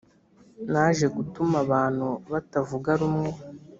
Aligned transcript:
naje 0.71 1.05
gutuma 1.15 1.55
abantu 1.65 2.07
batavuga 2.31 2.89
rumwe 3.01 3.29